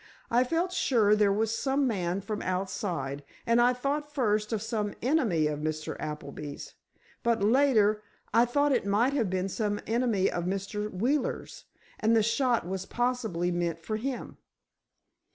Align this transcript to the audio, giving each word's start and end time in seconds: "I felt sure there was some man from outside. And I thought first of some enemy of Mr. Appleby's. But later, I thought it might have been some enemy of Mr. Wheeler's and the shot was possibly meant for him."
"I 0.31 0.43
felt 0.43 0.71
sure 0.71 1.15
there 1.15 1.31
was 1.31 1.55
some 1.55 1.85
man 1.85 2.21
from 2.21 2.41
outside. 2.41 3.23
And 3.45 3.61
I 3.61 3.71
thought 3.71 4.11
first 4.15 4.51
of 4.51 4.59
some 4.63 4.95
enemy 5.03 5.45
of 5.45 5.59
Mr. 5.59 5.95
Appleby's. 5.99 6.73
But 7.21 7.43
later, 7.43 8.01
I 8.33 8.45
thought 8.45 8.71
it 8.71 8.87
might 8.87 9.13
have 9.13 9.29
been 9.29 9.47
some 9.47 9.79
enemy 9.85 10.27
of 10.27 10.45
Mr. 10.45 10.91
Wheeler's 10.91 11.65
and 11.99 12.15
the 12.15 12.23
shot 12.23 12.67
was 12.67 12.87
possibly 12.87 13.51
meant 13.51 13.77
for 13.79 13.97
him." 13.97 14.37